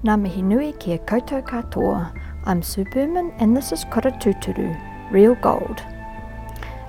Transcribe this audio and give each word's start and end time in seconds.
Ngā 0.00 0.14
mihi 0.16 0.40
nui 0.40 0.72
kia 0.80 0.96
koutou 0.96 1.42
katoa. 1.44 2.10
I'm 2.46 2.62
Sue 2.62 2.86
Berman 2.86 3.34
and 3.38 3.54
this 3.54 3.70
is 3.70 3.84
Kura 3.84 4.10
Tūturu, 4.10 4.70
Real 5.12 5.34
Gold, 5.34 5.82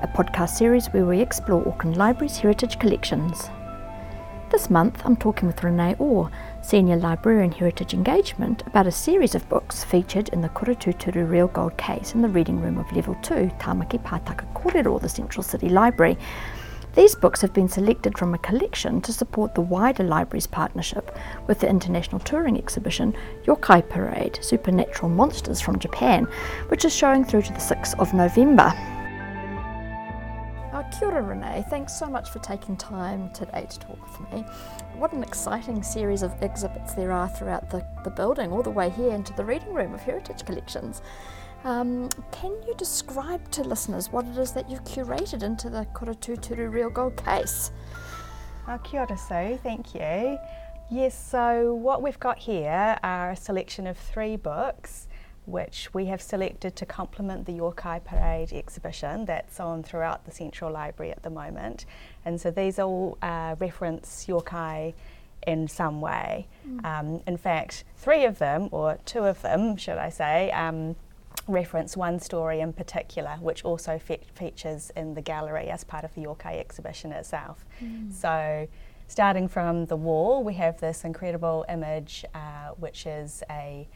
a 0.02 0.08
podcast 0.08 0.52
series 0.52 0.88
where 0.94 1.06
we 1.06 1.20
explore 1.20 1.68
Auckland 1.68 1.98
Library's 1.98 2.38
heritage 2.38 2.80
collections. 2.80 3.50
This 4.50 4.70
month 4.70 5.02
I'm 5.04 5.18
talking 5.18 5.48
with 5.48 5.62
Renee 5.62 5.98
Orr, 6.00 6.32
Senior 6.62 6.96
Librarian 6.96 7.52
Heritage 7.52 7.94
Engagement, 7.94 8.64
about 8.66 8.88
a 8.88 8.92
series 8.92 9.36
of 9.36 9.50
books 9.50 9.84
featured 9.84 10.30
in 10.30 10.40
the 10.40 10.48
Kura 10.48 10.74
Tūturu 10.74 11.30
Real 11.30 11.50
Gold 11.50 11.76
case 11.76 12.16
in 12.16 12.22
the 12.22 12.30
reading 12.30 12.62
room 12.62 12.78
of 12.78 12.90
Level 12.94 13.18
2, 13.24 13.52
Tamaki 13.60 14.02
Pātaka 14.02 14.46
Kōrero, 14.54 15.02
the 15.02 15.10
Central 15.10 15.44
City 15.44 15.68
Library. 15.68 16.18
These 16.94 17.16
books 17.16 17.40
have 17.40 17.54
been 17.54 17.70
selected 17.70 18.18
from 18.18 18.34
a 18.34 18.38
collection 18.40 19.00
to 19.02 19.14
support 19.14 19.56
the 19.56 19.62
wider 19.62 20.04
library's 20.04 20.46
partnership 20.46 21.18
with 21.48 21.60
the 21.60 21.70
international 21.70 22.20
touring 22.20 22.58
exhibition 22.58 23.16
Yokai 23.46 23.88
Parade 23.88 24.40
Supernatural 24.42 25.08
Monsters 25.08 25.62
from 25.62 25.80
Japan, 25.80 26.26
which 26.68 26.84
is 26.84 26.94
showing 26.94 27.24
through 27.24 27.44
to 27.44 27.54
the 27.54 27.60
6th 27.60 27.98
of 27.98 28.14
November. 28.14 28.74
Oh, 30.74 30.86
kia 30.92 31.08
ora, 31.08 31.22
Renee. 31.22 31.64
Thanks 31.70 31.98
so 31.98 32.08
much 32.08 32.30
for 32.30 32.40
taking 32.40 32.76
time 32.76 33.32
today 33.32 33.68
to 33.70 33.80
talk 33.80 34.20
with 34.20 34.34
me. 34.34 34.42
What 34.98 35.14
an 35.14 35.24
exciting 35.24 35.82
series 35.84 36.24
of 36.24 36.34
exhibits 36.44 36.94
there 36.94 37.14
are 37.14 37.30
throughout 37.30 37.70
the, 37.70 37.86
the 38.04 38.10
building, 38.10 38.52
all 38.52 38.64
the 38.64 38.70
way 38.70 38.90
here 38.90 39.14
into 39.14 39.32
the 39.34 39.46
reading 39.46 39.74
room 39.74 39.94
of 39.94 40.02
Heritage 40.02 40.44
Collections. 40.46 41.02
Um, 41.64 42.10
can 42.32 42.52
you 42.68 42.74
describe 42.76 43.52
to 43.52 43.64
listeners 43.64 44.12
what 44.12 44.26
it 44.26 44.38
is 44.38 44.52
that 44.54 44.70
you've 44.70 44.84
curated 44.84 45.44
into 45.44 45.70
the 45.70 45.86
Kura 45.94 46.16
Tūturu 46.16 46.72
Real 46.72 46.90
Gold 46.90 47.24
case? 47.24 47.72
Oh, 48.68 48.80
kia 48.80 49.02
ora, 49.02 49.18
Sue. 49.18 49.60
Thank 49.62 49.94
you. 49.94 50.40
Yes, 50.90 51.16
so 51.16 51.74
what 51.76 52.02
we've 52.02 52.20
got 52.20 52.40
here 52.40 52.98
are 53.04 53.32
a 53.32 53.36
selection 53.36 53.86
of 53.86 53.98
three 53.98 54.36
books 54.36 55.08
which 55.46 55.94
we 55.94 56.06
have 56.06 56.22
selected 56.22 56.76
to 56.76 56.86
complement 56.86 57.46
the 57.46 57.54
Yokai 57.54 58.04
Parade 58.04 58.54
exhibition 58.54 59.26
that's 59.26 59.60
on 59.60 59.84
throughout 59.84 60.26
the 60.26 60.32
Central 60.32 60.72
Library 60.72 61.12
at 61.12 61.24
the 61.24 61.30
moment. 61.30 61.86
And 62.26 62.40
so 62.40 62.52
these 62.52 62.80
all 62.80 63.18
uh, 63.22 63.56
reference 63.60 64.26
Yokai 64.28 64.94
in 65.48 65.68
some 65.68 66.02
way. 66.02 66.48
Mm. 66.68 66.86
Um, 66.86 67.22
in 67.26 67.38
fact, 67.38 67.84
three 67.98 68.26
of 68.26 68.38
them, 68.38 68.70
or 68.72 69.00
two 69.06 69.26
of 69.26 69.42
them, 69.42 69.78
should 69.78 69.98
I 69.98 70.10
say, 70.10 70.52
um, 70.52 70.96
reference 71.52 71.96
one 71.98 72.20
story 72.20 72.62
in 72.62 72.74
particular, 72.74 73.38
which 73.40 73.64
also 73.64 74.00
fe- 74.00 74.22
features 74.34 74.92
in 74.96 75.14
the 75.14 75.22
gallery 75.22 75.70
as 75.70 75.84
part 75.84 76.04
of 76.04 76.14
the 76.16 76.22
Yokai 76.22 76.60
exhibition 76.60 77.12
itself. 77.12 77.66
Mm. 77.82 78.12
So, 78.12 78.68
starting 79.08 79.48
from 79.48 79.86
the 79.86 79.96
wall, 79.96 80.44
we 80.44 80.54
have 80.56 80.80
this 80.80 81.04
incredible 81.04 81.66
image, 81.70 82.26
uh, 82.34 82.70
which 82.78 83.06
is 83.06 83.44
a 83.50 83.88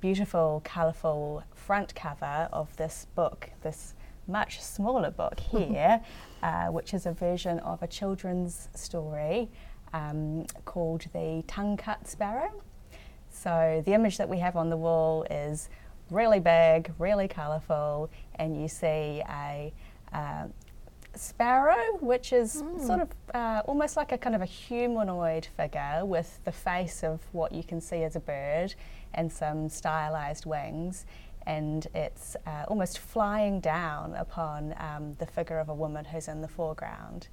beautiful, 0.00 0.62
colourful 0.64 1.44
front 1.54 1.94
cover 1.94 2.48
of 2.52 2.74
this 2.76 3.06
book, 3.14 3.50
this 3.62 3.94
much 4.26 4.60
smaller 4.60 5.10
book 5.10 5.38
here, 5.50 6.00
uh, 6.42 6.66
which 6.66 6.94
is 6.94 7.06
a 7.06 7.12
version 7.12 7.58
of 7.60 7.82
a 7.82 7.86
children's 7.86 8.68
story 8.74 9.50
um, 9.92 10.46
called 10.64 11.06
The 11.12 11.44
Tongue 11.46 11.76
Cut 11.76 12.08
Sparrow. 12.08 12.52
So, 13.30 13.82
the 13.84 13.94
image 13.94 14.18
that 14.18 14.28
we 14.28 14.38
have 14.38 14.56
on 14.56 14.68
the 14.68 14.76
wall 14.76 15.24
is 15.30 15.68
really 16.12 16.40
big, 16.40 16.92
really 16.98 17.28
colourful, 17.28 18.10
and 18.36 18.60
you 18.60 18.68
see 18.68 19.22
a 19.28 19.72
uh, 20.12 20.46
sparrow, 21.14 21.96
which 22.00 22.32
is 22.32 22.62
mm. 22.62 22.86
sort 22.86 23.00
of 23.00 23.08
uh, 23.34 23.62
almost 23.66 23.96
like 23.96 24.12
a 24.12 24.18
kind 24.18 24.34
of 24.34 24.42
a 24.42 24.46
humanoid 24.46 25.46
figure 25.56 26.02
with 26.04 26.40
the 26.44 26.52
face 26.52 27.02
of 27.02 27.20
what 27.32 27.52
you 27.52 27.62
can 27.62 27.80
see 27.80 28.02
as 28.02 28.16
a 28.16 28.20
bird 28.20 28.74
and 29.14 29.30
some 29.30 29.68
stylized 29.68 30.46
wings. 30.46 31.04
And 31.44 31.86
it's 31.94 32.36
uh, 32.46 32.64
almost 32.68 32.98
flying 32.98 33.60
down 33.60 34.14
upon 34.14 34.74
um, 34.78 35.14
the 35.18 35.26
figure 35.26 35.58
of 35.58 35.68
a 35.68 35.74
woman 35.74 36.04
who's 36.04 36.28
in 36.28 36.40
the 36.40 36.48
foreground. 36.48 37.28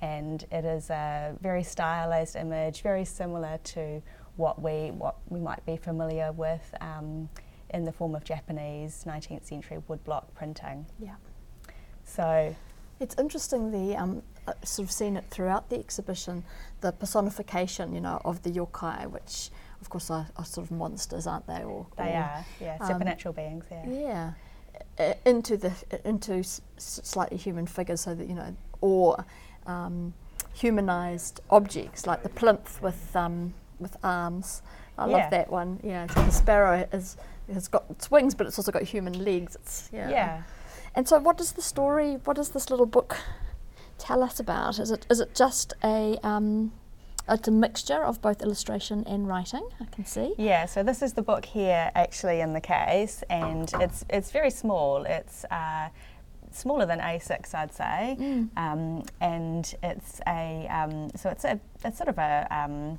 And 0.00 0.44
it 0.52 0.64
is 0.64 0.90
a 0.90 1.34
very 1.40 1.64
stylized 1.64 2.36
image, 2.36 2.82
very 2.82 3.04
similar 3.04 3.58
to 3.64 4.00
what 4.36 4.62
we 4.62 4.92
what 4.92 5.16
we 5.28 5.40
might 5.40 5.66
be 5.66 5.76
familiar 5.76 6.30
with 6.30 6.72
um, 6.80 7.28
in 7.70 7.84
the 7.84 7.92
form 7.92 8.14
of 8.14 8.24
Japanese 8.24 9.04
19th 9.06 9.44
century 9.44 9.78
woodblock 9.88 10.24
printing. 10.34 10.86
Yeah. 10.98 11.16
So 12.04 12.54
it's 13.00 13.14
interesting 13.18 13.70
the 13.70 13.96
um, 13.96 14.22
uh, 14.46 14.52
sort 14.64 14.88
of 14.88 14.92
seen 14.92 15.16
it 15.16 15.24
throughout 15.30 15.70
the 15.70 15.78
exhibition, 15.78 16.44
the 16.80 16.92
personification, 16.92 17.94
you 17.94 18.00
know, 18.00 18.20
of 18.24 18.42
the 18.42 18.50
yokai, 18.50 19.08
which 19.10 19.50
of 19.80 19.90
course 19.90 20.10
are, 20.10 20.26
are 20.36 20.44
sort 20.44 20.66
of 20.66 20.70
monsters, 20.70 21.26
aren't 21.26 21.46
they? 21.46 21.62
Or 21.62 21.86
they 21.96 22.14
or, 22.14 22.16
are, 22.16 22.44
yeah, 22.60 22.78
um, 22.80 22.88
supernatural 22.88 23.34
beings. 23.34 23.66
Yeah. 23.70 23.84
Yeah. 23.88 24.32
Uh, 24.98 25.14
into 25.24 25.56
the 25.56 25.72
into 26.04 26.34
s- 26.34 26.60
slightly 26.76 27.36
human 27.36 27.66
figures, 27.66 28.00
so 28.00 28.14
that 28.14 28.28
you 28.28 28.34
know, 28.34 28.56
or 28.80 29.24
um, 29.66 30.14
humanized 30.54 31.40
objects 31.50 32.06
like 32.06 32.22
the 32.22 32.28
plinth 32.28 32.80
with 32.82 33.14
um, 33.14 33.54
with 33.78 33.96
arms. 34.02 34.62
I 34.96 35.06
yeah. 35.06 35.16
love 35.16 35.30
that 35.30 35.50
one. 35.50 35.80
Yeah, 35.84 36.06
so 36.08 36.24
the 36.24 36.30
sparrow 36.30 36.88
is 36.92 37.16
has 37.52 37.68
got 37.68 37.84
its 37.90 38.10
wings, 38.10 38.34
but 38.34 38.46
it's 38.46 38.58
also 38.58 38.72
got 38.72 38.82
human 38.82 39.24
legs. 39.24 39.56
It's 39.56 39.88
yeah. 39.92 40.10
Yeah. 40.10 40.42
And 40.94 41.08
so, 41.08 41.18
what 41.18 41.36
does 41.36 41.52
the 41.52 41.62
story? 41.62 42.18
What 42.24 42.36
does 42.36 42.50
this 42.50 42.70
little 42.70 42.86
book 42.86 43.18
tell 43.98 44.22
us 44.22 44.40
about? 44.40 44.78
Is 44.78 44.90
it 44.90 45.06
is 45.10 45.20
it 45.20 45.34
just 45.34 45.74
a 45.84 46.18
um, 46.22 46.72
it's 47.28 47.48
a 47.48 47.50
mixture 47.50 48.04
of 48.04 48.22
both 48.22 48.42
illustration 48.42 49.04
and 49.06 49.28
writing. 49.28 49.68
I 49.80 49.84
can 49.86 50.04
see. 50.06 50.34
Yeah. 50.38 50.66
So 50.66 50.82
this 50.82 51.02
is 51.02 51.12
the 51.12 51.22
book 51.22 51.44
here, 51.44 51.90
actually, 51.94 52.40
in 52.40 52.52
the 52.52 52.60
case, 52.60 53.22
and 53.28 53.70
it's 53.80 54.04
it's 54.08 54.30
very 54.30 54.50
small. 54.50 55.04
It's 55.04 55.44
uh, 55.50 55.88
smaller 56.50 56.86
than 56.86 57.00
A6, 57.00 57.54
I'd 57.54 57.72
say, 57.72 58.16
mm. 58.18 58.48
um, 58.56 59.04
and 59.20 59.74
it's 59.82 60.20
a 60.26 60.66
um, 60.70 61.10
so 61.16 61.28
it's 61.30 61.44
a 61.44 61.60
it's 61.84 61.98
sort 61.98 62.08
of 62.08 62.18
a 62.18 62.46
um, 62.50 62.98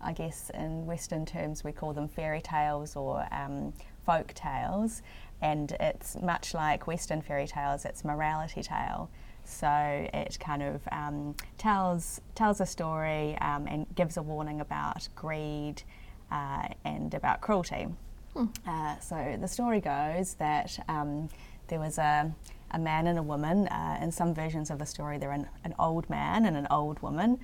I 0.00 0.12
guess 0.12 0.50
in 0.54 0.86
Western 0.86 1.26
terms 1.26 1.64
we 1.64 1.72
call 1.72 1.92
them 1.92 2.08
fairy 2.08 2.40
tales 2.40 2.96
or 2.96 3.26
um, 3.32 3.72
folk 4.04 4.32
tales, 4.34 5.02
and 5.42 5.72
it's 5.80 6.16
much 6.20 6.54
like 6.54 6.86
Western 6.86 7.22
fairy 7.22 7.46
tales. 7.46 7.84
It's 7.84 8.04
morality 8.04 8.62
tale, 8.62 9.10
so 9.44 9.68
it 9.68 10.38
kind 10.40 10.62
of 10.62 10.80
um, 10.92 11.34
tells 11.58 12.20
tells 12.34 12.60
a 12.60 12.66
story 12.66 13.36
um, 13.40 13.66
and 13.66 13.86
gives 13.94 14.16
a 14.16 14.22
warning 14.22 14.60
about 14.60 15.08
greed 15.14 15.82
uh, 16.30 16.68
and 16.84 17.12
about 17.14 17.40
cruelty. 17.40 17.88
Hmm. 18.34 18.46
Uh, 18.66 18.98
so 19.00 19.36
the 19.40 19.48
story 19.48 19.80
goes 19.80 20.34
that 20.34 20.82
um, 20.88 21.28
there 21.68 21.80
was 21.80 21.98
a 21.98 22.32
a 22.72 22.78
man 22.78 23.06
and 23.06 23.18
a 23.18 23.22
woman. 23.22 23.66
Uh, 23.68 23.98
in 24.00 24.12
some 24.12 24.34
versions 24.34 24.70
of 24.70 24.78
the 24.78 24.86
story, 24.86 25.18
they're 25.18 25.32
an, 25.32 25.48
an 25.64 25.74
old 25.78 26.08
man 26.08 26.46
and 26.46 26.56
an 26.56 26.66
old 26.70 27.00
woman 27.02 27.38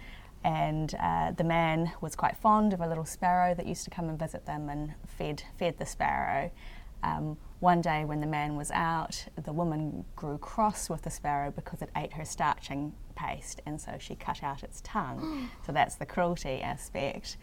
and 0.47 0.95
uh, 1.01 1.33
the 1.33 1.43
man 1.43 1.91
was 2.01 2.15
quite 2.15 2.37
fond 2.37 2.73
of 2.73 2.81
a 2.81 2.87
little 2.87 3.05
sparrow 3.05 3.53
that 3.53 3.67
used 3.67 3.83
to 3.83 3.91
come 3.91 4.09
and 4.09 4.17
visit 4.17 4.47
them 4.47 4.69
and 4.69 4.95
fed 5.05 5.43
fed 5.59 5.77
the 5.77 5.85
sparrow. 5.85 6.53
Um, 7.03 7.37
one 7.59 7.81
day, 7.81 8.05
when 8.05 8.21
the 8.21 8.29
man 8.29 8.57
was 8.57 8.71
out, 8.71 9.27
the 9.45 9.53
woman 9.53 10.05
grew 10.15 10.39
cross 10.39 10.89
with 10.89 11.03
the 11.03 11.11
sparrow 11.11 11.51
because 11.51 11.83
it 11.83 11.91
ate 11.97 12.13
her 12.13 12.25
starching 12.25 12.93
paste, 13.17 13.61
and 13.67 13.81
so 13.81 13.97
she 13.99 14.15
cut 14.15 14.45
out 14.45 14.63
its 14.63 14.81
tongue. 14.83 15.51
so 15.67 15.73
that's 15.73 15.97
the 15.97 16.07
cruelty 16.07 16.63
aspect. 16.63 17.39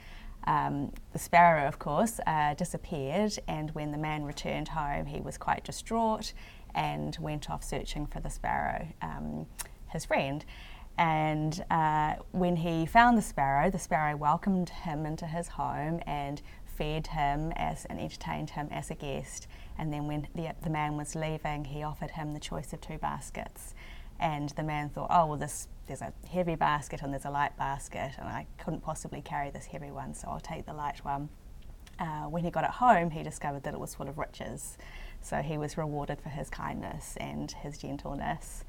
Um, 0.45 0.93
the 1.11 1.19
sparrow, 1.19 1.67
of 1.67 1.79
course, 1.79 2.21
uh, 2.25 2.53
disappeared, 2.53 3.37
and 3.49 3.69
when 3.71 3.91
the 3.91 3.97
man 3.97 4.23
returned 4.23 4.69
home, 4.69 5.07
he 5.07 5.19
was 5.19 5.37
quite 5.37 5.65
distraught 5.65 6.31
and 6.73 7.17
went 7.19 7.49
off 7.49 7.65
searching 7.65 8.05
for 8.05 8.21
the 8.21 8.29
sparrow, 8.29 8.87
um, 9.01 9.45
his 9.89 10.05
friend. 10.05 10.45
And 10.97 11.63
uh, 11.71 12.15
when 12.31 12.57
he 12.57 12.85
found 12.85 13.17
the 13.17 13.21
sparrow, 13.21 13.71
the 13.71 13.79
sparrow 13.79 14.15
welcomed 14.15 14.69
him 14.69 15.05
into 15.05 15.25
his 15.25 15.47
home 15.47 16.01
and 16.05 16.41
fed 16.65 17.07
him 17.07 17.51
as 17.55 17.85
and 17.85 17.99
entertained 17.99 18.51
him 18.51 18.67
as 18.71 18.91
a 18.91 18.95
guest. 18.95 19.47
And 19.77 19.91
then 19.91 20.07
when 20.07 20.27
the, 20.35 20.49
the 20.61 20.69
man 20.69 20.97
was 20.97 21.15
leaving, 21.15 21.65
he 21.65 21.83
offered 21.83 22.11
him 22.11 22.33
the 22.33 22.39
choice 22.39 22.73
of 22.73 22.81
two 22.81 22.97
baskets. 22.97 23.73
And 24.19 24.49
the 24.49 24.63
man 24.63 24.89
thought, 24.89 25.07
oh 25.09 25.25
well, 25.25 25.37
this 25.37 25.67
there's 25.87 26.01
a 26.01 26.13
heavy 26.31 26.55
basket 26.55 27.01
and 27.01 27.11
there's 27.11 27.25
a 27.25 27.29
light 27.29 27.57
basket, 27.57 28.11
and 28.17 28.27
I 28.27 28.45
couldn't 28.57 28.81
possibly 28.81 29.21
carry 29.21 29.49
this 29.49 29.65
heavy 29.65 29.91
one, 29.91 30.13
so 30.13 30.29
I'll 30.29 30.39
take 30.39 30.65
the 30.65 30.73
light 30.73 31.03
one. 31.03 31.27
Uh, 31.99 32.23
when 32.23 32.43
he 32.43 32.49
got 32.49 32.63
it 32.63 32.69
home, 32.69 33.11
he 33.11 33.21
discovered 33.21 33.63
that 33.63 33.73
it 33.73 33.79
was 33.79 33.93
full 33.93 34.07
of 34.07 34.17
riches. 34.17 34.77
So 35.21 35.41
he 35.41 35.57
was 35.57 35.77
rewarded 35.77 36.21
for 36.21 36.29
his 36.29 36.49
kindness 36.49 37.17
and 37.17 37.51
his 37.51 37.77
gentleness. 37.77 38.63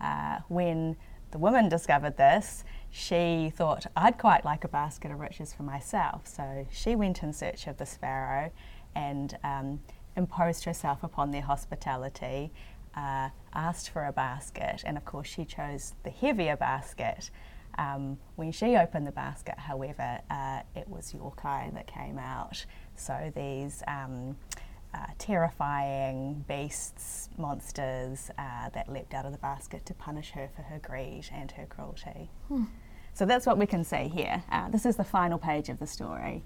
Uh, 0.00 0.40
when 0.48 0.96
the 1.30 1.38
woman 1.38 1.68
discovered 1.68 2.16
this, 2.16 2.64
she 2.90 3.52
thought, 3.54 3.86
I'd 3.96 4.18
quite 4.18 4.44
like 4.44 4.64
a 4.64 4.68
basket 4.68 5.10
of 5.10 5.20
riches 5.20 5.52
for 5.52 5.62
myself. 5.62 6.26
So 6.26 6.66
she 6.70 6.94
went 6.94 7.22
in 7.22 7.32
search 7.32 7.66
of 7.66 7.76
the 7.76 7.86
sparrow 7.86 8.50
and 8.94 9.36
um, 9.44 9.80
imposed 10.16 10.64
herself 10.64 11.02
upon 11.02 11.30
their 11.30 11.42
hospitality, 11.42 12.52
uh, 12.96 13.28
asked 13.54 13.90
for 13.90 14.06
a 14.06 14.12
basket, 14.12 14.82
and 14.84 14.96
of 14.96 15.04
course 15.04 15.28
she 15.28 15.44
chose 15.44 15.94
the 16.02 16.10
heavier 16.10 16.56
basket. 16.56 17.30
Um, 17.76 18.18
when 18.34 18.50
she 18.50 18.76
opened 18.76 19.06
the 19.06 19.12
basket, 19.12 19.56
however, 19.56 20.20
uh, 20.30 20.62
it 20.74 20.88
was 20.88 21.12
Yokai 21.12 21.72
that 21.74 21.86
came 21.86 22.18
out. 22.18 22.64
So 22.96 23.30
these 23.36 23.84
um, 23.86 24.36
uh, 24.94 25.06
terrifying 25.18 26.44
beasts, 26.48 27.28
monsters 27.36 28.30
uh, 28.38 28.68
that 28.70 28.90
leapt 28.92 29.14
out 29.14 29.26
of 29.26 29.32
the 29.32 29.38
basket 29.38 29.84
to 29.86 29.94
punish 29.94 30.30
her 30.30 30.48
for 30.54 30.62
her 30.62 30.78
greed 30.78 31.28
and 31.32 31.50
her 31.52 31.66
cruelty. 31.66 32.30
Hmm. 32.48 32.64
So 33.14 33.26
that's 33.26 33.46
what 33.46 33.58
we 33.58 33.66
can 33.66 33.84
see 33.84 34.08
here. 34.08 34.42
Uh, 34.50 34.68
this 34.68 34.86
is 34.86 34.96
the 34.96 35.04
final 35.04 35.38
page 35.38 35.68
of 35.68 35.78
the 35.78 35.86
story, 35.86 36.44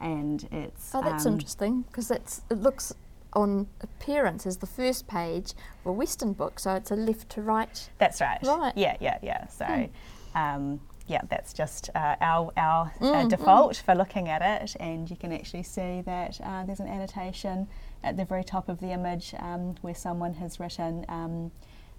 and 0.00 0.46
it's. 0.52 0.94
Oh, 0.94 1.02
that's 1.02 1.26
um, 1.26 1.34
interesting 1.34 1.82
because 1.82 2.10
it's 2.10 2.42
it 2.48 2.60
looks 2.60 2.94
on 3.34 3.66
appearance 3.80 4.46
as 4.46 4.58
the 4.58 4.66
first 4.66 5.06
page 5.08 5.52
of 5.80 5.86
a 5.86 5.92
Western 5.92 6.32
book, 6.32 6.60
so 6.60 6.74
it's 6.74 6.90
a 6.90 6.96
left 6.96 7.28
to 7.30 7.42
right. 7.42 7.90
That's 7.98 8.20
right. 8.20 8.38
Right. 8.42 8.72
Yeah, 8.76 8.96
yeah, 9.00 9.18
yeah. 9.22 9.46
So, 9.48 9.64
Hmm. 9.64 10.38
um, 10.38 10.80
yeah, 11.12 11.20
that's 11.28 11.52
just 11.52 11.90
uh, 11.94 12.16
our 12.20 12.50
our 12.56 12.92
uh, 13.00 13.04
Mm, 13.04 13.28
default 13.28 13.76
for 13.76 13.94
looking 13.94 14.28
at 14.28 14.40
it, 14.42 14.74
and 14.80 15.10
you 15.10 15.16
can 15.16 15.30
actually 15.32 15.62
see 15.62 16.00
that 16.06 16.40
uh, 16.42 16.64
there's 16.64 16.80
an 16.80 16.88
annotation 16.88 17.68
at 18.02 18.16
the 18.16 18.24
very 18.24 18.42
top 18.44 18.68
of 18.68 18.80
the 18.80 18.90
image 18.92 19.34
um, 19.38 19.74
where 19.82 19.94
someone 19.94 20.34
has 20.34 20.58
written 20.58 21.04
um, 21.08 21.52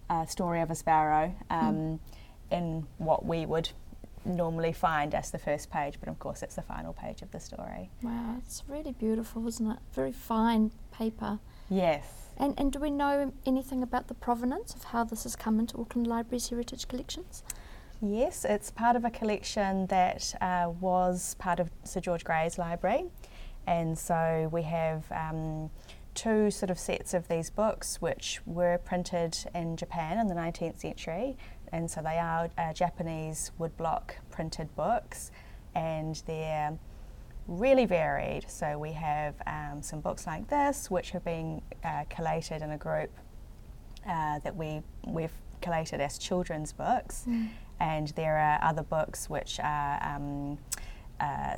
a 0.09 0.27
story 0.27 0.61
of 0.61 0.71
a 0.71 0.75
sparrow 0.75 1.33
um, 1.49 1.99
in 2.51 2.85
what 2.97 3.23
we 3.25 3.45
would 3.45 3.69
normally 4.25 4.73
find 4.73 5.13
as 5.13 5.29
the 5.31 5.37
first 5.37 5.69
page, 5.69 5.95
but 5.99 6.09
of 6.09 6.17
course 6.17 6.41
it's 6.41 6.55
the 6.55 6.61
final 6.61 6.93
page 6.93 7.21
of 7.21 7.29
the 7.31 7.39
story. 7.39 7.89
Wow, 8.01 8.35
it's 8.39 8.63
really 8.67 8.93
beautiful, 8.93 9.47
isn't 9.47 9.69
it? 9.69 9.79
Very 9.93 10.11
fine 10.13 10.71
paper. 10.91 11.39
Yes. 11.69 12.05
And, 12.37 12.53
and 12.57 12.71
do 12.71 12.79
we 12.79 12.89
know 12.89 13.31
anything 13.45 13.83
about 13.83 14.07
the 14.07 14.13
provenance 14.15 14.73
of 14.73 14.85
how 14.85 15.03
this 15.03 15.23
has 15.23 15.35
come 15.35 15.59
into 15.59 15.77
Auckland 15.77 16.07
Library's 16.07 16.49
heritage 16.49 16.87
collections? 16.87 17.43
Yes, 18.01 18.45
it's 18.45 18.69
part 18.69 18.95
of 18.95 19.05
a 19.05 19.09
collection 19.09 19.87
that 19.87 20.35
uh, 20.41 20.71
was 20.81 21.35
part 21.39 21.59
of 21.59 21.71
Sir 21.83 22.01
George 22.01 22.23
Grey's 22.23 22.57
library. 22.57 23.05
And 23.65 23.97
so 23.97 24.49
we 24.51 24.63
have 24.63 25.05
um, 25.11 25.69
two 26.13 26.51
sort 26.51 26.69
of 26.69 26.77
sets 26.77 27.13
of 27.13 27.27
these 27.27 27.49
books 27.49 28.01
which 28.01 28.41
were 28.45 28.77
printed 28.79 29.37
in 29.55 29.77
Japan 29.77 30.19
in 30.19 30.27
the 30.27 30.35
19th 30.35 30.79
century. 30.79 31.37
And 31.71 31.89
so 31.89 32.01
they 32.01 32.19
are 32.19 32.49
uh, 32.57 32.73
Japanese 32.73 33.51
woodblock 33.59 34.11
printed 34.29 34.75
books 34.75 35.31
and 35.73 36.21
they're 36.27 36.77
really 37.47 37.85
varied. 37.85 38.49
So 38.49 38.77
we 38.77 38.91
have 38.93 39.35
um, 39.47 39.81
some 39.81 40.01
books 40.01 40.27
like 40.27 40.49
this 40.49 40.91
which 40.91 41.11
have 41.11 41.23
been 41.23 41.61
uh, 41.83 42.03
collated 42.09 42.61
in 42.61 42.71
a 42.71 42.77
group 42.77 43.11
uh, 44.07 44.39
that 44.39 44.55
we, 44.55 44.81
we've 45.07 45.33
collated 45.61 46.01
as 46.01 46.17
children's 46.17 46.73
books 46.73 47.25
and 47.79 48.09
there 48.09 48.37
are 48.37 48.59
other 48.63 48.83
books 48.83 49.29
which 49.29 49.59
are 49.59 49.99
um, 50.03 50.57
uh, 51.19 51.57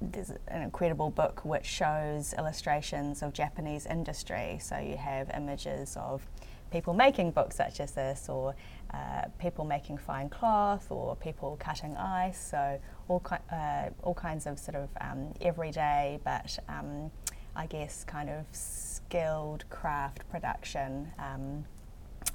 there's 0.00 0.30
an 0.48 0.62
incredible 0.62 1.10
book 1.10 1.44
which 1.44 1.64
shows 1.64 2.34
illustrations 2.36 3.22
of 3.22 3.32
Japanese 3.32 3.86
industry. 3.86 4.58
So 4.60 4.78
you 4.78 4.96
have 4.96 5.30
images 5.34 5.96
of 5.96 6.26
people 6.70 6.94
making 6.94 7.30
books 7.30 7.56
such 7.56 7.80
as 7.80 7.92
this, 7.92 8.28
or 8.28 8.54
uh, 8.92 9.22
people 9.38 9.64
making 9.64 9.98
fine 9.98 10.28
cloth, 10.28 10.90
or 10.90 11.16
people 11.16 11.56
cutting 11.60 11.96
ice. 11.96 12.50
So 12.50 12.80
all 13.08 13.20
ki- 13.20 13.44
uh, 13.52 13.90
all 14.02 14.14
kinds 14.14 14.46
of 14.46 14.58
sort 14.58 14.76
of 14.76 14.88
um, 15.00 15.32
everyday, 15.40 16.18
but 16.24 16.58
um, 16.68 17.10
I 17.56 17.66
guess 17.66 18.04
kind 18.04 18.28
of 18.28 18.44
skilled 18.50 19.64
craft 19.70 20.28
production 20.28 21.12
um, 21.18 21.64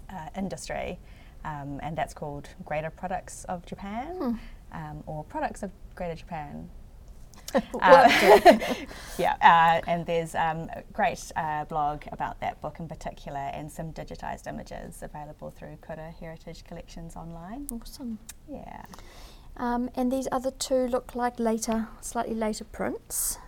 uh, 0.09 0.29
industry 0.35 0.99
um, 1.45 1.79
and 1.81 1.97
that's 1.97 2.13
called 2.13 2.49
Greater 2.65 2.89
Products 2.89 3.45
of 3.45 3.65
Japan 3.65 4.39
um, 4.71 5.03
or 5.05 5.23
Products 5.23 5.63
of 5.63 5.71
Greater 5.95 6.15
Japan. 6.15 6.69
Uh, 7.81 8.59
yeah, 9.17 9.35
uh, 9.41 9.81
and 9.89 10.05
there's 10.05 10.35
um, 10.35 10.69
a 10.75 10.83
great 10.93 11.31
uh, 11.35 11.65
blog 11.65 12.03
about 12.11 12.39
that 12.41 12.61
book 12.61 12.79
in 12.79 12.87
particular 12.87 13.39
and 13.39 13.71
some 13.71 13.91
digitised 13.91 14.45
images 14.45 15.01
available 15.01 15.49
through 15.49 15.75
Kura 15.81 16.13
Heritage 16.19 16.63
Collections 16.63 17.15
online. 17.15 17.67
Awesome. 17.71 18.19
Yeah. 18.47 18.83
Um, 19.57 19.89
and 19.95 20.11
these 20.11 20.27
other 20.31 20.51
two 20.51 20.87
look 20.87 21.15
like 21.15 21.39
later, 21.39 21.87
slightly 22.01 22.35
later 22.35 22.65
prints. 22.65 23.39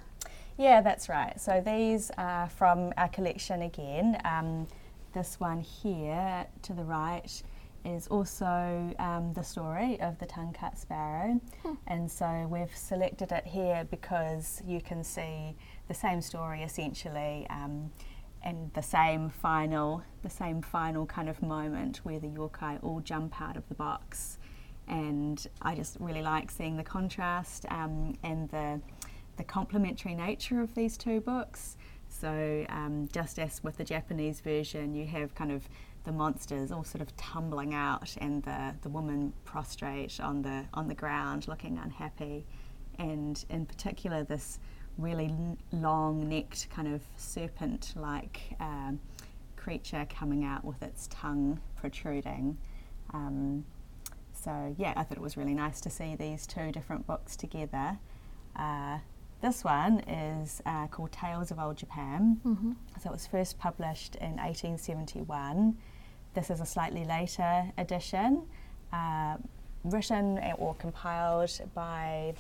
Yeah, 0.58 0.82
that's 0.82 1.08
right. 1.08 1.40
So 1.40 1.62
these 1.64 2.12
are 2.18 2.50
from 2.50 2.94
our 2.98 3.10
collection 3.10 3.62
again. 3.62 4.20
Um, 4.26 4.68
this 5.14 5.40
one 5.40 5.62
here 5.62 6.48
to 6.64 6.74
the 6.74 6.84
right 6.84 7.44
is 7.86 8.07
also 8.07 8.94
um, 9.00 9.33
the 9.33 9.44
story 9.44 10.00
of 10.01 10.18
the 10.19 10.25
tongue 10.25 10.54
cut 10.57 10.78
sparrow. 10.78 11.39
And 11.88 12.10
so 12.10 12.48
we've 12.50 12.75
selected 12.75 13.31
it 13.31 13.45
here 13.45 13.86
because 13.89 14.62
you 14.66 14.81
can 14.81 15.04
see 15.04 15.56
the 15.88 15.94
same 15.94 16.22
story 16.22 16.63
essentially 16.63 17.48
um, 17.50 17.92
and 18.44 18.72
the 18.74 18.81
same 18.81 19.30
final, 19.30 20.04
the 20.24 20.30
same 20.30 20.62
final 20.62 21.06
kind 21.06 21.30
of 21.30 21.42
moment 21.42 21.98
where 22.04 22.19
the 22.19 22.28
yokai 22.28 22.83
all 22.83 23.00
jump 23.00 23.42
out 23.42 23.57
of 23.57 23.68
the 23.69 23.75
box. 23.75 24.38
And 24.88 25.45
I 25.62 25.75
just 25.75 25.98
really 26.00 26.22
like 26.22 26.51
seeing 26.51 26.77
the 26.77 26.84
contrast 26.84 27.66
um, 27.69 28.16
and 28.24 28.50
the 28.50 28.81
the 29.38 29.44
complementary 29.44 30.13
nature 30.13 30.62
of 30.62 30.75
these 30.75 30.98
two 30.98 31.22
books. 31.22 31.77
So, 32.10 32.66
um, 32.69 33.07
just 33.12 33.39
as 33.39 33.63
with 33.63 33.77
the 33.77 33.84
Japanese 33.84 34.42
version, 34.42 34.94
you 34.94 35.07
have 35.07 35.34
kind 35.34 35.51
of 35.51 35.68
the 36.03 36.12
monsters 36.12 36.71
all 36.71 36.83
sort 36.83 37.01
of 37.01 37.15
tumbling 37.18 37.74
out, 37.74 38.15
and 38.19 38.44
the, 38.44 38.75
the 38.81 38.89
woman 38.89 39.33
prostrate 39.45 40.19
on 40.19 40.42
the 40.42 40.65
on 40.74 40.88
the 40.88 40.95
ground, 40.95 41.48
looking 41.48 41.77
unhappy, 41.77 42.45
and 42.98 43.45
in 43.50 43.65
particular 43.65 44.24
this 44.24 44.59
really 44.98 45.33
long-necked 45.71 46.69
kind 46.69 46.88
of 46.88 47.01
serpent-like 47.15 48.56
um, 48.59 49.00
creature 49.56 50.06
coming 50.09 50.44
out 50.44 50.65
with 50.65 50.81
its 50.83 51.07
tongue 51.07 51.59
protruding. 51.75 52.57
Um, 53.13 53.63
so 54.33 54.75
yeah, 54.77 54.94
I 54.95 55.03
thought 55.03 55.18
it 55.18 55.21
was 55.21 55.38
really 55.38 55.53
nice 55.53 55.81
to 55.81 55.89
see 55.89 56.15
these 56.15 56.45
two 56.48 56.71
different 56.71 57.06
books 57.07 57.36
together. 57.36 57.98
Uh, 58.56 59.00
this 59.41 59.63
one 59.63 60.01
is 60.01 60.62
uh, 60.65 60.88
called 60.88 61.12
Tales 61.12 61.51
of 61.51 61.60
Old 61.60 61.77
Japan. 61.77 62.39
Mm-hmm. 62.46 62.72
So 63.01 63.10
it 63.10 63.13
was 63.13 63.27
first 63.27 63.58
published 63.58 64.15
in 64.15 64.38
1871. 64.38 65.77
This 66.34 66.50
is 66.50 66.62
a 66.62 66.66
slightly 66.66 67.04
later 67.04 67.66
edition, 67.78 68.44
uh, 68.94 69.36
written 69.84 70.40
or 70.58 70.76
compiled 70.76 71.60
by 71.74 72.34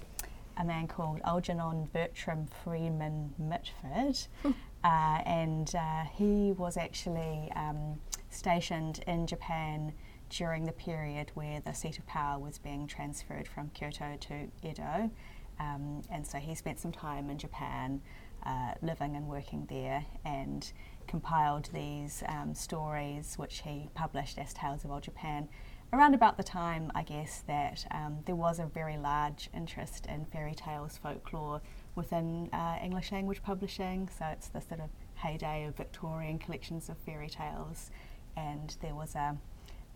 a 0.57 0.63
man 0.63 0.87
called 0.87 1.19
Algernon 1.25 1.89
Bertram 1.91 2.47
Freeman 2.63 3.33
Mitford. 3.37 4.17
uh, 4.83 5.21
and 5.25 5.73
uh, 5.75 6.03
he 6.13 6.53
was 6.53 6.77
actually 6.77 7.51
um, 7.55 7.99
stationed 8.29 9.03
in 9.07 9.27
Japan 9.27 9.91
during 10.29 10.65
the 10.65 10.71
period 10.71 11.31
where 11.33 11.59
the 11.59 11.73
seat 11.73 11.99
of 11.99 12.07
power 12.07 12.39
was 12.39 12.57
being 12.57 12.87
transferred 12.87 13.45
from 13.45 13.69
Kyoto 13.73 14.15
to 14.21 14.47
Edo. 14.63 15.11
Um, 15.59 16.01
and 16.09 16.25
so 16.25 16.37
he 16.37 16.55
spent 16.55 16.79
some 16.79 16.93
time 16.93 17.29
in 17.29 17.37
Japan, 17.37 18.01
uh, 18.45 18.73
living 18.81 19.17
and 19.17 19.27
working 19.27 19.67
there, 19.69 20.05
and 20.23 20.71
compiled 21.11 21.67
these 21.73 22.23
um, 22.29 22.55
stories 22.55 23.37
which 23.37 23.59
he 23.63 23.89
published 23.93 24.37
as 24.37 24.53
Tales 24.53 24.85
of 24.85 24.91
Old 24.91 25.03
Japan 25.03 25.49
around 25.91 26.13
about 26.15 26.37
the 26.37 26.43
time, 26.43 26.89
I 26.95 27.03
guess, 27.03 27.43
that 27.47 27.85
um, 27.91 28.19
there 28.25 28.35
was 28.35 28.59
a 28.59 28.65
very 28.65 28.95
large 28.95 29.49
interest 29.53 30.05
in 30.05 30.23
fairy 30.23 30.55
tales, 30.55 30.97
folklore 31.03 31.59
within 31.95 32.49
uh, 32.53 32.77
English 32.81 33.11
language 33.11 33.43
publishing. 33.43 34.07
So 34.17 34.25
it's 34.27 34.47
the 34.47 34.61
sort 34.61 34.79
of 34.79 34.89
heyday 35.15 35.65
of 35.65 35.75
Victorian 35.75 36.39
collections 36.39 36.87
of 36.87 36.95
fairy 36.99 37.27
tales, 37.29 37.91
and 38.37 38.73
there 38.81 38.95
was 38.95 39.13
a, 39.15 39.35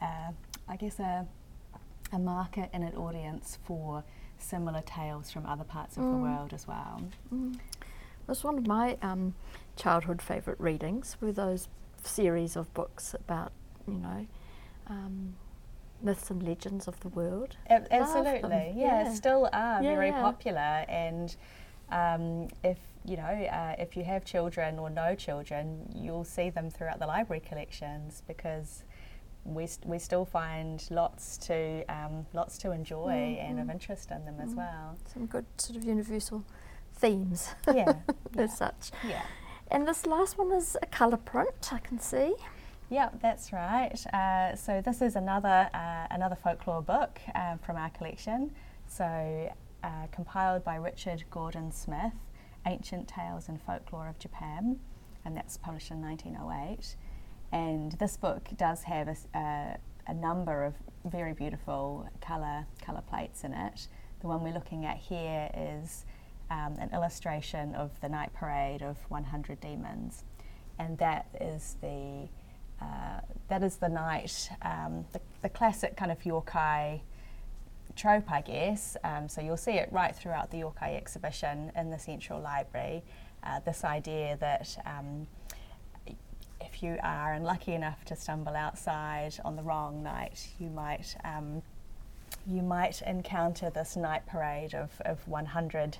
a 0.01 0.33
I 0.67 0.75
guess, 0.75 0.99
a, 0.99 1.25
a 2.11 2.19
market 2.19 2.69
and 2.73 2.83
an 2.83 2.93
audience 2.97 3.57
for 3.63 4.03
similar 4.37 4.81
tales 4.85 5.31
from 5.31 5.45
other 5.45 5.63
parts 5.63 5.95
of 5.95 6.03
the 6.03 6.09
Mm. 6.09 6.21
world 6.23 6.51
as 6.53 6.67
well. 6.67 7.01
Mm. 7.33 7.57
It 8.25 8.29
was 8.29 8.43
one 8.43 8.57
of 8.57 8.65
my 8.65 8.97
um, 9.03 9.35
childhood 9.75 10.19
favourite 10.19 10.59
readings 10.59 11.15
were 11.21 11.31
those 11.31 11.67
series 12.03 12.55
of 12.55 12.73
books 12.73 13.13
about, 13.13 13.51
you 13.87 13.99
know, 13.99 14.25
um, 14.87 15.35
myths 16.01 16.31
and 16.31 16.41
legends 16.41 16.87
of 16.87 16.99
the 17.01 17.09
world. 17.09 17.55
Them, 17.69 17.85
Absolutely, 17.91 18.73
yeah, 18.75 19.03
yeah. 19.03 19.13
still 19.13 19.47
are 19.53 19.79
very 19.83 20.07
Yeah. 20.09 20.21
popular. 20.21 20.85
And 20.87 21.35
um, 21.91 22.47
if 22.63 22.79
you 23.03 23.15
know, 23.17 23.21
uh, 23.23 23.75
if 23.77 23.95
you 23.95 24.03
have 24.03 24.25
children 24.25 24.79
or 24.79 24.89
no 24.89 25.13
children, 25.13 25.87
you'll 25.93 26.23
see 26.23 26.49
them 26.49 26.71
throughout 26.71 26.97
the 26.97 27.05
library 27.05 27.41
collections 27.47 28.23
because 28.27 28.83
we 29.43 29.67
st- 29.67 29.85
we 29.87 29.99
still 29.99 30.25
find 30.25 30.83
lots 30.89 31.37
to 31.37 31.85
um, 31.89 32.25
lots 32.33 32.57
to 32.57 32.71
enjoy 32.71 33.37
and 33.39 33.59
of 33.59 33.67
Mhm. 33.67 33.71
interest 33.73 34.09
in 34.09 34.25
them 34.25 34.39
as 34.39 34.55
Mm. 34.55 34.57
well. 34.57 34.97
Some 35.05 35.27
good 35.27 35.45
sort 35.61 35.77
of 35.77 35.83
universal 35.85 36.43
themes 36.95 37.53
Yeah, 37.73 37.93
as 38.37 38.57
such. 38.57 38.91
yeah. 39.07 39.23
And 39.69 39.87
this 39.87 40.05
last 40.05 40.37
one 40.37 40.51
is 40.51 40.77
a 40.81 40.85
colour 40.85 41.17
print, 41.17 41.71
I 41.73 41.79
can 41.79 41.99
see. 41.99 42.35
Yeah, 42.89 43.09
that's 43.21 43.51
right. 43.51 43.95
Uh, 44.13 44.55
so 44.55 44.79
this 44.81 45.01
is 45.01 45.15
another 45.15 45.69
uh, 45.73 46.05
another 46.11 46.35
folklore 46.35 46.83
book 46.83 47.19
uh, 47.33 47.57
from 47.57 47.77
our 47.77 47.89
collection. 47.89 48.51
So 48.87 49.51
uh, 49.83 50.07
compiled 50.11 50.63
by 50.63 50.75
Richard 50.75 51.23
Gordon 51.31 51.71
Smith, 51.71 52.13
Ancient 52.67 53.07
Tales 53.07 53.49
and 53.49 53.59
Folklore 53.61 54.07
of 54.07 54.19
Japan, 54.19 54.79
and 55.25 55.35
that's 55.35 55.57
published 55.57 55.89
in 55.89 56.01
1908. 56.01 56.95
And 57.51 57.93
this 57.93 58.17
book 58.17 58.49
does 58.55 58.83
have 58.83 59.07
a, 59.07 59.15
a, 59.35 59.77
a 60.07 60.13
number 60.13 60.63
of 60.63 60.75
very 61.05 61.33
beautiful 61.33 62.07
color 62.21 62.67
color 62.85 63.01
plates 63.09 63.43
in 63.43 63.53
it. 63.53 63.87
The 64.21 64.27
one 64.27 64.43
we're 64.43 64.53
looking 64.53 64.85
at 64.85 64.97
here 64.97 65.49
is 65.57 66.05
um, 66.49 66.75
an 66.79 66.89
illustration 66.93 67.75
of 67.75 67.99
the 68.01 68.09
night 68.09 68.33
parade 68.33 68.81
of 68.81 68.97
100 69.09 69.59
demons, 69.59 70.23
and 70.79 70.97
that 70.97 71.27
is 71.39 71.77
the 71.81 72.27
uh, 72.81 73.21
that 73.47 73.63
is 73.63 73.77
the 73.77 73.87
night, 73.87 74.49
um, 74.61 75.05
the, 75.13 75.21
the, 75.41 75.47
classic 75.47 75.95
kind 75.95 76.11
of 76.11 76.19
yokai 76.19 76.99
trope, 77.95 78.29
I 78.29 78.41
guess. 78.41 78.97
Um, 79.01 79.29
so 79.29 79.39
you'll 79.39 79.55
see 79.55 79.73
it 79.73 79.87
right 79.93 80.13
throughout 80.13 80.51
the 80.51 80.57
yokai 80.57 80.97
exhibition 80.97 81.71
in 81.75 81.89
the 81.89 81.97
Central 81.97 82.41
Library. 82.41 83.01
Uh, 83.43 83.61
this 83.61 83.85
idea 83.85 84.37
that 84.41 84.77
um, 84.85 85.25
if 86.59 86.83
you 86.83 86.97
are 87.01 87.33
unlucky 87.33 87.73
enough 87.73 88.03
to 88.05 88.15
stumble 88.15 88.55
outside 88.55 89.35
on 89.45 89.55
the 89.55 89.63
wrong 89.63 90.03
night, 90.03 90.49
you 90.59 90.69
might 90.69 91.15
um, 91.23 91.61
you 92.47 92.61
might 92.61 93.01
encounter 93.03 93.69
this 93.69 93.95
night 93.95 94.25
parade 94.27 94.73
of, 94.73 94.89
of 95.05 95.27
100 95.27 95.97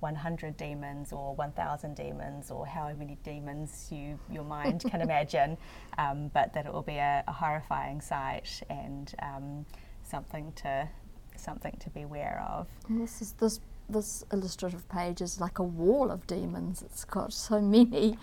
100 0.00 0.56
demons 0.56 1.12
or 1.12 1.34
1,000 1.34 1.94
demons 1.94 2.50
or 2.50 2.66
however 2.66 2.98
many 2.98 3.18
demons 3.24 3.88
you 3.90 4.18
your 4.30 4.44
mind 4.44 4.84
can 4.88 5.00
imagine, 5.08 5.56
um, 5.98 6.30
but 6.34 6.52
that 6.52 6.66
it 6.66 6.72
will 6.72 6.82
be 6.82 6.96
a, 6.96 7.24
a 7.26 7.32
horrifying 7.32 8.00
sight 8.00 8.62
and 8.70 9.14
um, 9.22 9.66
something 10.02 10.52
to 10.52 10.88
something 11.36 11.76
to 11.80 11.90
be 11.90 12.02
aware 12.02 12.44
of. 12.48 12.66
And 12.88 13.00
this 13.00 13.22
is 13.22 13.32
this 13.32 13.60
this 13.88 14.24
illustrative 14.32 14.88
page 14.88 15.22
is 15.22 15.40
like 15.40 15.58
a 15.58 15.62
wall 15.62 16.10
of 16.10 16.26
demons. 16.26 16.82
It's 16.82 17.04
got 17.04 17.32
so 17.32 17.60
many. 17.60 18.18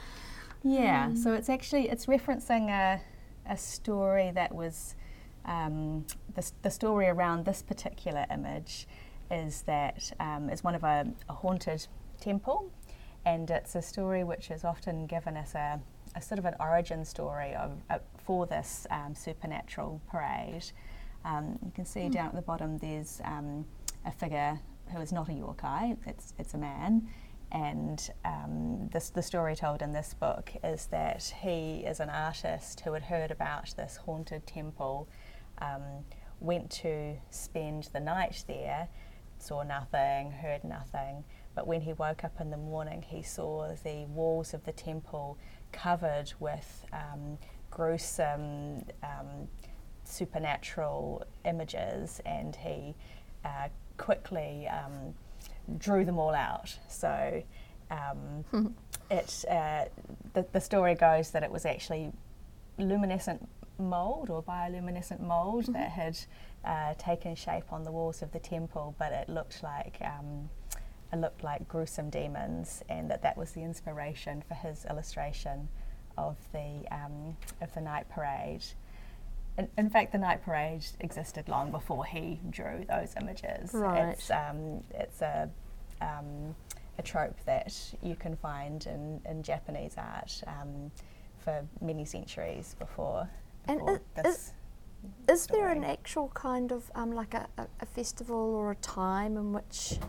Yeah, 0.63 1.09
mm. 1.09 1.17
so 1.17 1.33
it's 1.33 1.49
actually 1.49 1.89
it's 1.89 2.05
referencing 2.05 2.69
a 2.69 3.01
a 3.47 3.57
story 3.57 4.31
that 4.33 4.53
was 4.53 4.95
um, 5.45 6.05
the, 6.33 6.51
the 6.63 6.71
story 6.71 7.07
around 7.07 7.45
this 7.45 7.61
particular 7.61 8.25
image 8.31 8.87
is 9.31 9.61
that 9.63 10.11
um, 10.19 10.49
it's 10.49 10.63
one 10.63 10.75
of 10.75 10.83
a, 10.83 11.07
a, 11.29 11.33
haunted 11.33 11.87
temple, 12.19 12.71
and 13.25 13.49
it's 13.49 13.75
a 13.75 13.81
story 13.81 14.23
which 14.23 14.51
is 14.51 14.63
often 14.63 15.05
given 15.07 15.35
as 15.35 15.55
a, 15.55 15.79
a 16.15 16.21
sort 16.21 16.39
of 16.39 16.45
an 16.45 16.55
origin 16.59 17.03
story 17.03 17.53
of 17.55 17.71
uh, 17.89 17.99
for 18.17 18.45
this 18.45 18.87
um, 18.91 19.15
supernatural 19.15 20.01
parade. 20.09 20.71
Um, 21.23 21.57
you 21.65 21.71
can 21.73 21.85
see 21.85 22.01
mm. 22.01 22.11
down 22.11 22.27
at 22.27 22.35
the 22.35 22.41
bottom 22.41 22.77
there's 22.77 23.19
um, 23.25 23.65
a 24.05 24.11
figure 24.11 24.59
who 24.93 25.01
is 25.01 25.11
not 25.11 25.27
a 25.29 25.31
yokai; 25.31 25.97
it's 26.05 26.33
it's 26.37 26.53
a 26.53 26.57
man. 26.57 27.07
And 27.51 28.09
um, 28.25 28.89
this, 28.91 29.09
the 29.09 29.21
story 29.21 29.55
told 29.55 29.81
in 29.81 29.93
this 29.93 30.13
book 30.13 30.51
is 30.63 30.87
that 30.87 31.33
he 31.41 31.83
is 31.85 31.99
an 31.99 32.09
artist 32.09 32.81
who 32.81 32.93
had 32.93 33.03
heard 33.03 33.31
about 33.31 33.73
this 33.77 33.97
haunted 33.97 34.45
temple, 34.45 35.07
um, 35.59 36.03
went 36.39 36.69
to 36.69 37.15
spend 37.29 37.89
the 37.93 37.99
night 37.99 38.43
there, 38.47 38.89
saw 39.39 39.63
nothing, 39.63 40.31
heard 40.31 40.63
nothing. 40.63 41.23
But 41.53 41.67
when 41.67 41.81
he 41.81 41.93
woke 41.93 42.23
up 42.23 42.39
in 42.41 42.49
the 42.49 42.57
morning, 42.57 43.01
he 43.01 43.21
saw 43.21 43.73
the 43.83 44.05
walls 44.07 44.53
of 44.53 44.65
the 44.65 44.73
temple 44.73 45.37
covered 45.71 46.33
with 46.39 46.85
um, 46.91 47.37
gruesome, 47.71 48.85
um, 49.03 49.47
supernatural 50.03 51.25
images, 51.45 52.21
and 52.25 52.55
he 52.55 52.95
uh, 53.43 53.69
quickly 53.97 54.67
um, 54.67 55.13
drew 55.77 56.05
them 56.05 56.17
all 56.17 56.33
out. 56.33 56.77
So 56.89 57.43
um, 57.91 58.75
it, 59.09 59.45
uh, 59.49 59.85
the, 60.33 60.45
the 60.51 60.61
story 60.61 60.95
goes 60.95 61.31
that 61.31 61.43
it 61.43 61.51
was 61.51 61.65
actually 61.65 62.11
luminescent 62.77 63.47
mold 63.77 64.29
or 64.29 64.43
bioluminescent 64.43 65.19
mold 65.19 65.63
mm-hmm. 65.63 65.73
that 65.73 65.89
had 65.89 66.17
uh, 66.63 66.93
taken 66.97 67.35
shape 67.35 67.71
on 67.71 67.83
the 67.83 67.91
walls 67.91 68.21
of 68.21 68.31
the 68.31 68.39
temple, 68.39 68.95
but 68.97 69.11
it 69.11 69.29
looked 69.29 69.63
like 69.63 69.97
um, 70.01 70.49
it 71.13 71.17
looked 71.17 71.43
like 71.43 71.67
gruesome 71.67 72.09
demons, 72.09 72.83
and 72.89 73.09
that 73.09 73.21
that 73.21 73.37
was 73.37 73.51
the 73.51 73.61
inspiration 73.61 74.43
for 74.47 74.55
his 74.55 74.85
illustration 74.89 75.67
of 76.17 76.37
the 76.51 76.85
um, 76.91 77.37
of 77.61 77.73
the 77.73 77.81
night 77.81 78.09
parade. 78.09 78.63
In, 79.57 79.69
in, 79.77 79.89
fact, 79.89 80.11
the 80.11 80.17
night 80.17 80.43
parade 80.43 80.85
existed 80.99 81.47
long 81.47 81.71
before 81.71 82.03
he 82.03 82.41
drew 82.49 82.83
those 82.89 83.13
images. 83.21 83.73
Right. 83.73 84.09
It's, 84.09 84.29
um, 84.29 84.83
it's 84.93 85.21
a 85.21 85.49
um, 86.01 86.55
a 86.97 87.01
trope 87.01 87.37
that 87.45 87.73
you 88.01 88.15
can 88.15 88.35
find 88.35 88.85
in, 88.85 89.21
in 89.29 89.43
Japanese 89.43 89.95
art 89.97 90.41
um, 90.47 90.91
for 91.39 91.65
many 91.81 92.05
centuries 92.05 92.75
before. 92.79 93.29
And 93.67 93.99
this 94.23 94.53
is 95.27 95.47
there 95.47 95.69
an 95.69 95.83
actual 95.83 96.29
kind 96.33 96.71
of 96.71 96.89
um, 96.95 97.11
like 97.11 97.33
a, 97.33 97.47
a, 97.79 97.85
festival 97.85 98.35
or 98.35 98.71
a 98.71 98.75
time 98.75 99.37
in 99.37 99.53
which 99.53 99.99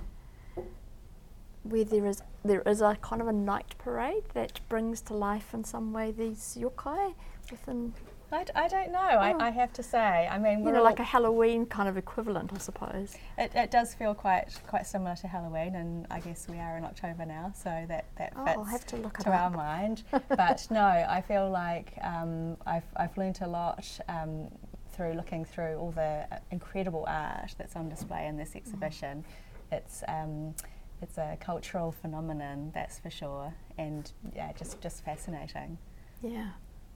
where 1.63 1.85
there 1.85 2.07
is 2.07 2.23
there 2.45 2.63
is 2.63 2.81
a 2.81 2.97
kind 3.03 3.21
of 3.21 3.29
a 3.29 3.33
night 3.33 3.75
parade 3.79 4.25
that 4.35 4.61
brings 4.69 5.01
to 5.03 5.15
life 5.15 5.53
in 5.53 5.65
some 5.65 5.93
way 5.93 6.13
these 6.13 6.57
yokai 6.61 7.15
within 7.51 7.93
I 8.33 8.45
d- 8.45 8.53
I 8.55 8.69
don't 8.69 8.91
know. 8.91 9.09
Oh. 9.13 9.19
I, 9.19 9.47
I 9.47 9.51
have 9.51 9.73
to 9.75 9.83
say. 9.83 10.29
I 10.31 10.39
mean, 10.39 10.65
you 10.65 10.73
know, 10.73 10.83
like 10.83 10.99
a 10.99 11.05
Halloween 11.05 11.65
kind 11.67 11.89
of 11.89 11.97
equivalent, 11.97 12.51
I 12.53 12.59
suppose. 12.59 13.17
It, 13.39 13.53
it 13.55 13.71
does 13.71 13.95
feel 13.95 14.15
quite 14.15 14.49
quite 14.67 14.87
similar 14.87 15.15
to 15.17 15.29
Halloween, 15.29 15.77
and 15.77 16.07
I 16.11 16.21
guess 16.21 16.49
we 16.49 16.59
are 16.59 16.77
in 16.77 16.85
October 16.85 17.25
now, 17.25 17.53
so 17.55 17.85
that 17.89 18.07
that 18.19 18.33
oh, 18.37 18.45
fits 18.45 18.59
I'll 18.59 18.65
have 18.65 18.87
to, 18.87 18.97
look 18.97 19.19
to 19.19 19.31
our 19.31 19.51
mind. 19.51 20.03
but 20.29 20.67
no, 20.71 20.85
I 20.85 21.23
feel 21.27 21.49
like 21.51 21.93
um, 22.03 22.57
I've 22.67 22.87
I've 22.97 23.17
learnt 23.17 23.43
a 23.43 23.47
lot 23.47 23.87
um, 24.09 24.49
through 24.91 25.13
looking 25.13 25.45
through 25.45 25.77
all 25.77 25.93
the 25.93 26.27
uh, 26.33 26.39
incredible 26.51 27.05
art 27.07 27.55
that's 27.59 27.77
on 27.77 27.89
display 27.89 28.27
in 28.27 28.37
this 28.37 28.51
mm. 28.51 28.57
exhibition. 28.57 29.25
Mm. 29.73 29.77
It's 29.79 30.03
um, 30.09 30.55
it's 31.01 31.19
a 31.19 31.37
cultural 31.41 31.93
phenomenon, 31.93 32.73
that's 32.75 32.99
for 32.99 33.11
sure, 33.11 33.55
and 33.79 34.11
yeah, 34.35 34.53
just 34.53 34.81
just 34.81 35.05
fascinating. 35.05 35.79
Yeah. 36.23 36.51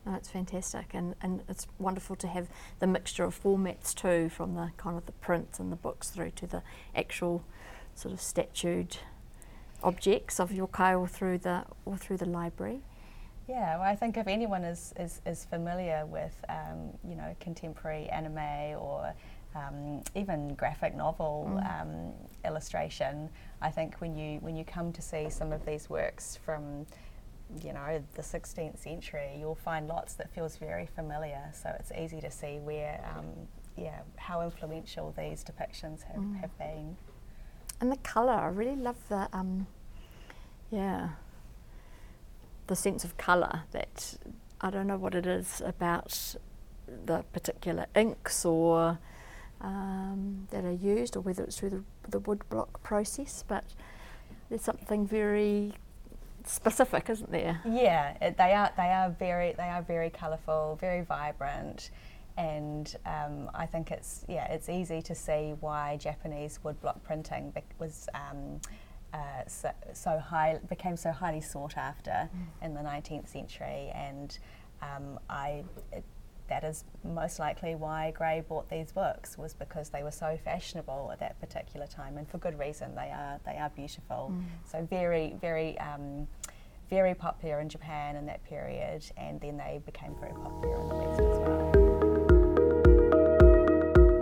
No, 0.06 0.14
it's 0.14 0.30
fantastic, 0.30 0.94
and, 0.94 1.14
and 1.20 1.42
it's 1.48 1.66
wonderful 1.78 2.16
to 2.16 2.26
have 2.26 2.48
the 2.78 2.86
mixture 2.86 3.24
of 3.24 3.40
formats 3.40 3.94
too, 3.94 4.30
from 4.30 4.54
the 4.54 4.70
kind 4.78 4.96
of 4.96 5.04
the 5.04 5.12
prints 5.12 5.60
and 5.60 5.70
the 5.70 5.76
books 5.76 6.08
through 6.08 6.30
to 6.32 6.46
the 6.46 6.62
actual 6.96 7.44
sort 7.94 8.14
of 8.14 8.20
statued 8.20 8.96
objects 9.82 10.40
of 10.40 10.50
yokai 10.50 10.98
all 10.98 11.06
through 11.06 11.38
the 11.38 11.64
all 11.84 11.96
through 11.96 12.16
the 12.16 12.28
library. 12.28 12.80
Yeah, 13.50 13.78
well, 13.78 13.88
I 13.88 13.96
think 13.96 14.16
if 14.16 14.28
anyone 14.28 14.62
is, 14.62 14.94
is, 14.96 15.20
is 15.26 15.44
familiar 15.44 16.06
with, 16.06 16.44
um, 16.48 16.96
you 17.02 17.16
know, 17.16 17.34
contemporary 17.40 18.08
anime 18.08 18.38
or 18.78 19.12
um, 19.56 20.02
even 20.14 20.54
graphic 20.54 20.94
novel 20.94 21.50
mm. 21.52 21.82
um, 21.82 22.12
illustration, 22.44 23.28
I 23.60 23.70
think 23.70 23.96
when 23.96 24.16
you 24.16 24.38
when 24.38 24.54
you 24.54 24.64
come 24.64 24.92
to 24.92 25.02
see 25.02 25.28
some 25.28 25.52
of 25.52 25.66
these 25.66 25.90
works 25.90 26.38
from, 26.44 26.86
you 27.62 27.72
know, 27.72 28.02
the 28.14 28.22
16th 28.22 28.78
century, 28.78 29.36
you'll 29.38 29.54
find 29.54 29.88
lots 29.88 30.14
that 30.14 30.32
feels 30.34 30.56
very 30.56 30.86
familiar. 30.86 31.50
So 31.52 31.74
it's 31.78 31.92
easy 31.92 32.20
to 32.20 32.30
see 32.30 32.58
where, 32.58 33.04
um, 33.16 33.26
yeah, 33.76 34.00
how 34.16 34.42
influential 34.42 35.14
these 35.16 35.44
depictions 35.44 36.02
have, 36.04 36.22
mm. 36.22 36.40
have 36.40 36.56
been. 36.58 36.96
And 37.80 37.90
the 37.90 37.96
colour, 37.96 38.32
I 38.34 38.48
really 38.48 38.76
love 38.76 38.96
the, 39.08 39.28
um, 39.32 39.66
yeah 40.70 41.10
the 42.70 42.76
sense 42.76 43.02
of 43.02 43.16
colour 43.16 43.64
that 43.72 44.16
I 44.60 44.70
don't 44.70 44.86
know 44.86 44.96
what 44.96 45.16
it 45.16 45.26
is 45.26 45.60
about 45.66 46.36
the 46.86 47.24
particular 47.32 47.86
inks 47.96 48.44
or 48.44 49.00
um, 49.60 50.46
that 50.52 50.64
are 50.64 50.72
used, 50.72 51.16
or 51.16 51.20
whether 51.20 51.42
it's 51.42 51.58
through 51.58 51.70
the, 51.70 51.82
the 52.08 52.20
wood 52.20 52.42
block 52.48 52.80
process, 52.84 53.44
but 53.46 53.64
there's 54.48 54.62
something 54.62 55.04
very 55.04 55.74
specific, 56.50 57.08
isn't 57.08 57.30
there? 57.30 57.60
Yeah, 57.64 58.16
it, 58.20 58.36
they 58.36 58.52
are. 58.52 58.72
They 58.76 58.92
are 58.92 59.10
very. 59.10 59.52
They 59.52 59.68
are 59.68 59.82
very 59.82 60.10
colourful, 60.10 60.78
very 60.80 61.02
vibrant, 61.02 61.90
and 62.36 62.94
um, 63.06 63.50
I 63.54 63.66
think 63.66 63.90
it's 63.90 64.24
yeah, 64.28 64.52
it's 64.52 64.68
easy 64.68 65.02
to 65.02 65.14
see 65.14 65.54
why 65.60 65.96
Japanese 65.96 66.58
woodblock 66.64 67.02
printing 67.02 67.52
was. 67.78 68.08
Um, 68.14 68.60
uh, 69.12 69.42
so, 69.48 69.72
so, 69.92 70.20
high 70.20 70.60
became 70.68 70.96
so 70.96 71.10
highly 71.10 71.40
sought 71.40 71.76
after 71.76 72.12
mm. 72.12 72.64
in 72.64 72.74
the 72.74 72.80
19th 72.80 73.28
century, 73.28 73.90
and 73.94 74.38
um, 74.82 75.18
I. 75.28 75.64
It, 75.92 76.04
that 76.50 76.64
is 76.64 76.84
most 77.02 77.38
likely 77.38 77.74
why 77.74 78.10
Grey 78.10 78.44
bought 78.46 78.68
these 78.68 78.92
books 78.92 79.38
was 79.38 79.54
because 79.54 79.88
they 79.88 80.02
were 80.02 80.10
so 80.10 80.38
fashionable 80.44 81.10
at 81.12 81.20
that 81.20 81.40
particular 81.40 81.86
time, 81.86 82.18
and 82.18 82.28
for 82.28 82.38
good 82.38 82.58
reason. 82.58 82.94
They 82.94 83.10
are 83.10 83.40
they 83.46 83.56
are 83.56 83.70
beautiful. 83.70 84.32
Mm. 84.34 84.44
So 84.70 84.86
very 84.90 85.36
very 85.40 85.78
um, 85.78 86.28
very 86.90 87.14
popular 87.14 87.60
in 87.60 87.68
Japan 87.68 88.16
in 88.16 88.26
that 88.26 88.44
period, 88.44 89.04
and 89.16 89.40
then 89.40 89.56
they 89.56 89.80
became 89.86 90.14
very 90.20 90.34
popular 90.34 90.80
in 90.80 90.88
the 90.88 90.94
West 90.94 91.29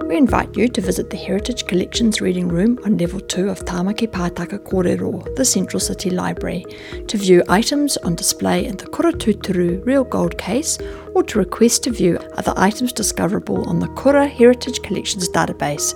We 0.08 0.16
invite 0.16 0.56
you 0.56 0.68
to 0.68 0.80
visit 0.80 1.10
the 1.10 1.18
Heritage 1.18 1.66
Collections 1.66 2.22
Reading 2.22 2.48
Room 2.48 2.78
on 2.86 2.96
level 2.96 3.20
2 3.20 3.50
of 3.50 3.66
Tamaki 3.66 4.08
Pātaka 4.08 4.58
Kōrero, 4.58 5.36
the 5.36 5.44
Central 5.44 5.80
City 5.80 6.08
Library, 6.08 6.64
to 7.08 7.18
view 7.18 7.42
items 7.46 7.98
on 7.98 8.14
display 8.14 8.64
in 8.64 8.78
the 8.78 8.86
Kura 8.86 9.12
Tūturu 9.12 9.84
Real 9.84 10.04
Gold 10.04 10.38
case 10.38 10.78
or 11.14 11.22
to 11.24 11.38
request 11.38 11.82
to 11.82 11.90
view 11.90 12.16
other 12.38 12.54
items 12.56 12.94
discoverable 12.94 13.68
on 13.68 13.80
the 13.80 13.88
Kura 13.88 14.26
Heritage 14.26 14.80
Collections 14.80 15.28
database 15.28 15.92